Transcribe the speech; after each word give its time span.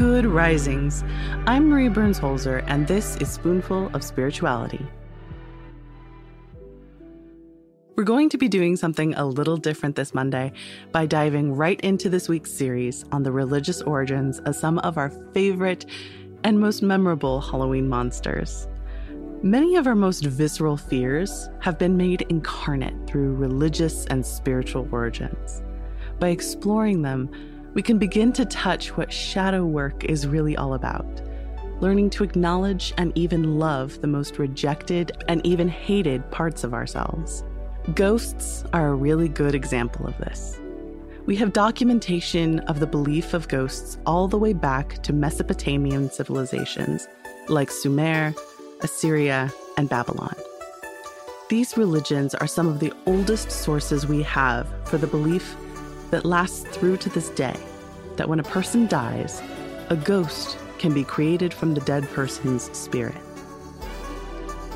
Good 0.00 0.24
risings. 0.24 1.04
I'm 1.46 1.68
Marie 1.68 1.90
Burns 1.90 2.18
Holzer, 2.18 2.64
and 2.68 2.88
this 2.88 3.16
is 3.16 3.30
Spoonful 3.30 3.90
of 3.92 4.02
Spirituality. 4.02 4.80
We're 7.96 8.04
going 8.04 8.30
to 8.30 8.38
be 8.38 8.48
doing 8.48 8.76
something 8.76 9.12
a 9.12 9.26
little 9.26 9.58
different 9.58 9.96
this 9.96 10.14
Monday 10.14 10.52
by 10.90 11.04
diving 11.04 11.54
right 11.54 11.78
into 11.82 12.08
this 12.08 12.30
week's 12.30 12.50
series 12.50 13.04
on 13.12 13.24
the 13.24 13.30
religious 13.30 13.82
origins 13.82 14.38
of 14.38 14.56
some 14.56 14.78
of 14.78 14.96
our 14.96 15.10
favorite 15.34 15.84
and 16.44 16.58
most 16.58 16.80
memorable 16.80 17.42
Halloween 17.42 17.86
monsters. 17.86 18.68
Many 19.42 19.76
of 19.76 19.86
our 19.86 19.94
most 19.94 20.24
visceral 20.24 20.78
fears 20.78 21.50
have 21.58 21.78
been 21.78 21.98
made 21.98 22.22
incarnate 22.30 23.06
through 23.06 23.34
religious 23.34 24.06
and 24.06 24.24
spiritual 24.24 24.88
origins. 24.90 25.62
By 26.18 26.28
exploring 26.28 27.02
them, 27.02 27.30
we 27.74 27.82
can 27.82 27.98
begin 27.98 28.32
to 28.32 28.44
touch 28.44 28.96
what 28.96 29.12
shadow 29.12 29.64
work 29.64 30.04
is 30.04 30.26
really 30.26 30.56
all 30.56 30.74
about. 30.74 31.06
Learning 31.80 32.10
to 32.10 32.24
acknowledge 32.24 32.92
and 32.98 33.12
even 33.16 33.58
love 33.58 34.00
the 34.00 34.06
most 34.06 34.38
rejected 34.38 35.12
and 35.28 35.44
even 35.46 35.68
hated 35.68 36.28
parts 36.30 36.64
of 36.64 36.74
ourselves. 36.74 37.44
Ghosts 37.94 38.64
are 38.72 38.88
a 38.88 38.94
really 38.94 39.28
good 39.28 39.54
example 39.54 40.06
of 40.06 40.18
this. 40.18 40.60
We 41.26 41.36
have 41.36 41.52
documentation 41.52 42.58
of 42.60 42.80
the 42.80 42.86
belief 42.86 43.34
of 43.34 43.48
ghosts 43.48 43.98
all 44.04 44.26
the 44.26 44.38
way 44.38 44.52
back 44.52 45.02
to 45.04 45.12
Mesopotamian 45.12 46.10
civilizations 46.10 47.06
like 47.48 47.70
Sumer, 47.70 48.34
Assyria, 48.80 49.52
and 49.76 49.88
Babylon. 49.88 50.34
These 51.48 51.76
religions 51.76 52.34
are 52.34 52.46
some 52.46 52.68
of 52.68 52.80
the 52.80 52.92
oldest 53.06 53.50
sources 53.50 54.06
we 54.06 54.22
have 54.22 54.68
for 54.88 54.98
the 54.98 55.06
belief 55.06 55.56
that 56.10 56.24
lasts 56.24 56.64
through 56.76 56.96
to 56.98 57.08
this 57.08 57.30
day 57.30 57.56
that 58.16 58.28
when 58.28 58.40
a 58.40 58.44
person 58.44 58.86
dies, 58.86 59.42
a 59.88 59.96
ghost 59.96 60.58
can 60.78 60.92
be 60.92 61.04
created 61.04 61.54
from 61.54 61.74
the 61.74 61.80
dead 61.82 62.08
person's 62.10 62.76
spirit. 62.76 63.16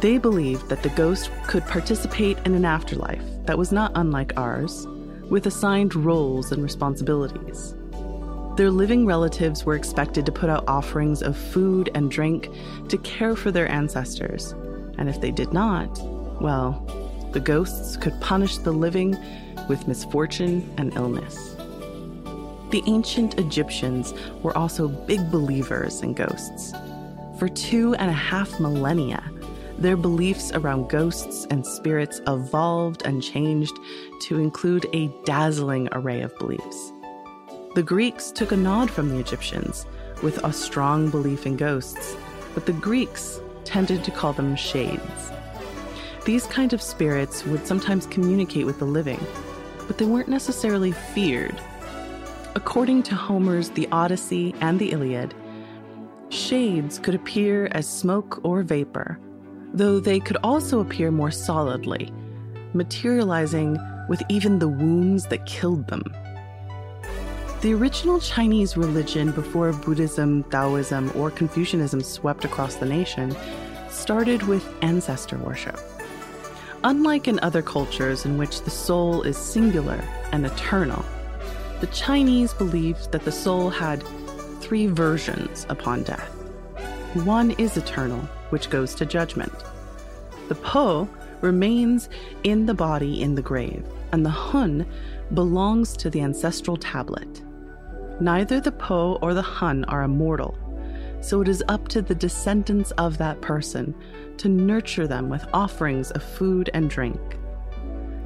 They 0.00 0.18
believed 0.18 0.68
that 0.68 0.82
the 0.82 0.90
ghost 0.90 1.30
could 1.46 1.64
participate 1.64 2.38
in 2.44 2.54
an 2.54 2.64
afterlife 2.64 3.22
that 3.44 3.58
was 3.58 3.72
not 3.72 3.92
unlike 3.94 4.36
ours, 4.36 4.86
with 5.30 5.46
assigned 5.46 5.94
roles 5.94 6.52
and 6.52 6.62
responsibilities. 6.62 7.74
Their 8.56 8.70
living 8.70 9.06
relatives 9.06 9.64
were 9.64 9.74
expected 9.74 10.24
to 10.26 10.32
put 10.32 10.48
out 10.48 10.64
offerings 10.68 11.22
of 11.22 11.36
food 11.36 11.90
and 11.94 12.10
drink 12.10 12.50
to 12.88 12.98
care 12.98 13.36
for 13.36 13.50
their 13.50 13.68
ancestors, 13.70 14.52
and 14.98 15.08
if 15.08 15.20
they 15.20 15.30
did 15.30 15.52
not, 15.52 15.90
well, 16.40 16.86
the 17.36 17.40
ghosts 17.40 17.98
could 17.98 18.18
punish 18.22 18.56
the 18.56 18.72
living 18.72 19.14
with 19.68 19.86
misfortune 19.86 20.72
and 20.78 20.96
illness. 20.96 21.54
The 22.70 22.82
ancient 22.86 23.38
Egyptians 23.38 24.14
were 24.42 24.56
also 24.56 24.88
big 24.88 25.30
believers 25.30 26.00
in 26.00 26.14
ghosts. 26.14 26.72
For 27.38 27.50
two 27.50 27.94
and 27.96 28.08
a 28.08 28.14
half 28.14 28.58
millennia, 28.58 29.22
their 29.76 29.98
beliefs 29.98 30.50
around 30.52 30.88
ghosts 30.88 31.46
and 31.50 31.66
spirits 31.66 32.22
evolved 32.26 33.02
and 33.04 33.22
changed 33.22 33.76
to 34.22 34.38
include 34.38 34.86
a 34.94 35.12
dazzling 35.26 35.90
array 35.92 36.22
of 36.22 36.34
beliefs. 36.38 36.90
The 37.74 37.82
Greeks 37.82 38.32
took 38.32 38.52
a 38.52 38.56
nod 38.56 38.90
from 38.90 39.10
the 39.10 39.18
Egyptians 39.18 39.84
with 40.22 40.42
a 40.42 40.54
strong 40.54 41.10
belief 41.10 41.44
in 41.44 41.58
ghosts, 41.58 42.16
but 42.54 42.64
the 42.64 42.72
Greeks 42.72 43.40
tended 43.66 44.04
to 44.04 44.10
call 44.10 44.32
them 44.32 44.56
shades. 44.56 45.32
These 46.26 46.46
kind 46.48 46.72
of 46.72 46.82
spirits 46.82 47.46
would 47.46 47.64
sometimes 47.68 48.06
communicate 48.06 48.66
with 48.66 48.80
the 48.80 48.84
living, 48.84 49.24
but 49.86 49.96
they 49.96 50.06
weren't 50.06 50.28
necessarily 50.28 50.90
feared. 50.90 51.54
According 52.56 53.04
to 53.04 53.14
Homer's 53.14 53.70
The 53.70 53.86
Odyssey 53.92 54.52
and 54.60 54.76
the 54.76 54.90
Iliad, 54.90 55.36
shades 56.30 56.98
could 56.98 57.14
appear 57.14 57.66
as 57.70 57.88
smoke 57.88 58.40
or 58.42 58.64
vapor, 58.64 59.20
though 59.72 60.00
they 60.00 60.18
could 60.18 60.36
also 60.42 60.80
appear 60.80 61.12
more 61.12 61.30
solidly, 61.30 62.12
materializing 62.74 63.78
with 64.08 64.20
even 64.28 64.58
the 64.58 64.66
wounds 64.66 65.26
that 65.26 65.46
killed 65.46 65.86
them. 65.86 66.02
The 67.60 67.72
original 67.72 68.18
Chinese 68.18 68.76
religion 68.76 69.30
before 69.30 69.72
Buddhism, 69.72 70.42
Taoism, 70.50 71.12
or 71.14 71.30
Confucianism 71.30 72.00
swept 72.00 72.44
across 72.44 72.74
the 72.74 72.86
nation 72.86 73.32
started 73.90 74.42
with 74.42 74.68
ancestor 74.82 75.38
worship. 75.38 75.78
Unlike 76.86 77.26
in 77.26 77.40
other 77.40 77.62
cultures 77.62 78.24
in 78.26 78.38
which 78.38 78.62
the 78.62 78.70
soul 78.70 79.22
is 79.22 79.36
singular 79.36 80.00
and 80.30 80.46
eternal, 80.46 81.04
the 81.80 81.88
Chinese 81.88 82.54
believed 82.54 83.10
that 83.10 83.24
the 83.24 83.32
soul 83.32 83.70
had 83.70 84.04
three 84.60 84.86
versions 84.86 85.66
upon 85.68 86.04
death. 86.04 86.30
One 87.24 87.50
is 87.58 87.76
eternal, 87.76 88.20
which 88.50 88.70
goes 88.70 88.94
to 88.94 89.04
judgment. 89.04 89.52
The 90.46 90.54
Po 90.54 91.08
remains 91.40 92.08
in 92.44 92.66
the 92.66 92.74
body 92.74 93.20
in 93.20 93.34
the 93.34 93.42
grave, 93.42 93.84
and 94.12 94.24
the 94.24 94.30
Hun 94.30 94.86
belongs 95.34 95.96
to 95.96 96.08
the 96.08 96.20
ancestral 96.20 96.76
tablet. 96.76 97.42
Neither 98.20 98.60
the 98.60 98.70
Po 98.70 99.18
or 99.22 99.34
the 99.34 99.42
Hun 99.42 99.84
are 99.86 100.04
immortal, 100.04 100.56
so 101.26 101.40
it 101.40 101.48
is 101.48 101.62
up 101.66 101.88
to 101.88 102.00
the 102.00 102.14
descendants 102.14 102.92
of 102.92 103.18
that 103.18 103.40
person 103.40 103.92
to 104.36 104.48
nurture 104.48 105.08
them 105.08 105.28
with 105.28 105.44
offerings 105.52 106.12
of 106.12 106.22
food 106.22 106.70
and 106.72 106.88
drink. 106.88 107.20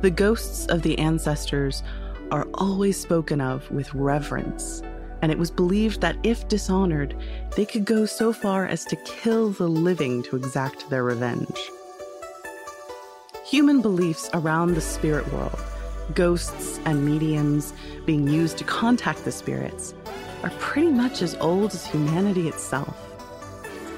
The 0.02 0.10
ghosts 0.10 0.66
of 0.66 0.82
the 0.82 0.98
ancestors 0.98 1.82
are 2.30 2.46
always 2.52 3.00
spoken 3.00 3.40
of 3.40 3.70
with 3.70 3.94
reverence, 3.94 4.82
and 5.22 5.32
it 5.32 5.38
was 5.38 5.50
believed 5.50 6.02
that 6.02 6.18
if 6.24 6.46
dishonored, 6.48 7.16
they 7.56 7.64
could 7.64 7.86
go 7.86 8.04
so 8.04 8.34
far 8.34 8.66
as 8.66 8.84
to 8.84 8.96
kill 8.96 9.48
the 9.48 9.68
living 9.68 10.22
to 10.24 10.36
exact 10.36 10.90
their 10.90 11.02
revenge. 11.02 11.58
Human 13.46 13.80
beliefs 13.80 14.28
around 14.34 14.74
the 14.74 14.80
spirit 14.82 15.26
world, 15.32 15.58
ghosts 16.14 16.78
and 16.84 17.02
mediums 17.02 17.72
being 18.04 18.28
used 18.28 18.58
to 18.58 18.64
contact 18.64 19.24
the 19.24 19.32
spirits, 19.32 19.94
are 20.42 20.50
pretty 20.58 20.90
much 20.90 21.22
as 21.22 21.34
old 21.36 21.72
as 21.72 21.86
humanity 21.86 22.48
itself. 22.48 22.96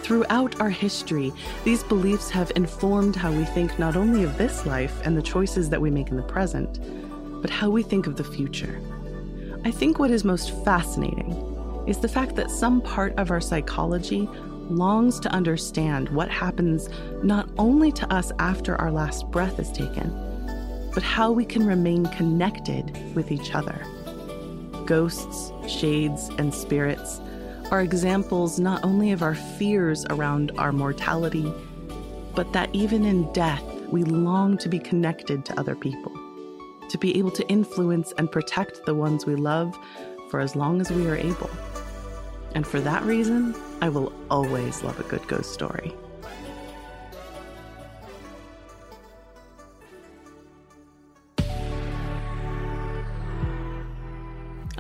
Throughout 0.03 0.61
our 0.61 0.71
history, 0.71 1.33
these 1.65 1.85
beliefs 1.85 2.29
have 2.31 2.51
informed 2.57 3.15
how 3.15 3.31
we 3.33 3.45
think 3.45 3.79
not 3.79 3.97
only 3.97 4.25
of 4.25 4.37
this 4.37 4.67
life 4.67 5.01
and 5.05 5.17
the 5.17 5.23
choices 5.23 5.71
that 5.71 5.81
we 5.81 5.91
make 5.91 6.09
in 6.09 6.17
the 6.17 6.23
present, 6.23 6.81
but 7.41 7.51
how 7.51 7.71
we 7.71 7.83
think 7.83 8.07
of 8.07 8.17
the 8.17 8.25
future. 8.25 8.81
I 9.65 9.71
think 9.71 9.99
what 9.99 10.11
is 10.11 10.25
most 10.25 10.53
fascinating 10.65 11.31
is 11.87 11.99
the 11.99 12.09
fact 12.09 12.35
that 12.37 12.51
some 12.51 12.81
part 12.81 13.15
of 13.17 13.31
our 13.31 13.41
psychology 13.41 14.29
longs 14.69 15.21
to 15.21 15.33
understand 15.33 16.09
what 16.09 16.31
happens 16.31 16.89
not 17.23 17.49
only 17.59 17.93
to 17.93 18.13
us 18.13 18.33
after 18.39 18.77
our 18.81 18.91
last 18.91 19.31
breath 19.31 19.59
is 19.61 19.71
taken, 19.71 20.11
but 20.95 21.03
how 21.03 21.31
we 21.31 21.45
can 21.45 21.65
remain 21.67 22.07
connected 22.07 23.15
with 23.15 23.31
each 23.31 23.55
other. 23.55 23.87
Ghosts, 24.93 25.55
shades, 25.67 26.29
and 26.37 26.53
spirits 26.53 27.19
are 27.71 27.81
examples 27.81 28.61
not 28.61 28.85
only 28.85 29.11
of 29.13 29.23
our 29.23 29.35
fears 29.35 30.05
around 30.11 30.53
our 30.59 30.71
mortality, 30.71 31.51
but 32.35 32.53
that 32.53 32.69
even 32.75 33.07
in 33.07 33.33
death, 33.33 33.65
we 33.89 34.05
long 34.05 34.59
to 34.59 34.69
be 34.69 34.79
connected 34.79 35.47
to 35.47 35.59
other 35.59 35.75
people, 35.75 36.13
to 36.91 36.99
be 36.99 37.17
able 37.17 37.31
to 37.31 37.49
influence 37.49 38.13
and 38.19 38.31
protect 38.31 38.85
the 38.85 38.95
ones 38.95 39.25
we 39.25 39.35
love 39.35 39.75
for 40.29 40.41
as 40.41 40.55
long 40.55 40.79
as 40.79 40.93
we 40.93 41.09
are 41.09 41.17
able. 41.17 41.49
And 42.55 42.67
for 42.67 42.83
that 42.83 43.03
reason, 43.05 43.57
I 43.81 43.89
will 43.89 44.13
always 44.31 44.83
love 44.83 45.01
a 45.01 45.05
good 45.05 45.27
ghost 45.27 45.55
story. 45.55 45.97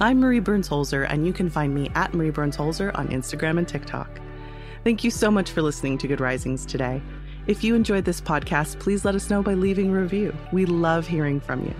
I'm 0.02 0.18
Marie 0.18 0.40
Burns 0.40 0.68
Holzer, 0.68 1.06
and 1.08 1.24
you 1.24 1.32
can 1.32 1.48
find 1.48 1.72
me 1.72 1.88
at 1.94 2.12
Marie 2.12 2.30
Burns 2.30 2.56
Holzer 2.56 2.90
on 2.98 3.06
Instagram 3.10 3.56
and 3.56 3.68
TikTok. 3.68 4.20
Thank 4.82 5.04
you 5.04 5.12
so 5.12 5.30
much 5.30 5.52
for 5.52 5.62
listening 5.62 5.96
to 5.98 6.08
Good 6.08 6.20
Risings 6.20 6.66
today. 6.66 7.00
If 7.46 7.62
you 7.62 7.76
enjoyed 7.76 8.04
this 8.04 8.20
podcast, 8.20 8.80
please 8.80 9.04
let 9.04 9.14
us 9.14 9.30
know 9.30 9.44
by 9.44 9.54
leaving 9.54 9.90
a 9.90 10.00
review. 10.00 10.36
We 10.52 10.66
love 10.66 11.06
hearing 11.06 11.38
from 11.38 11.62
you. 11.62 11.72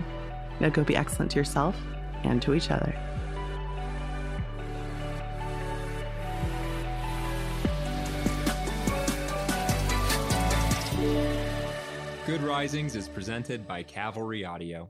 Now 0.61 0.69
go 0.69 0.85
be 0.85 0.95
excellent 0.95 1.31
to 1.31 1.37
yourself 1.37 1.75
and 2.23 2.41
to 2.43 2.53
each 2.53 2.71
other. 2.71 2.95
Good 12.25 12.41
Risings 12.41 12.95
is 12.95 13.09
presented 13.09 13.67
by 13.67 13.83
Cavalry 13.83 14.45
Audio. 14.45 14.89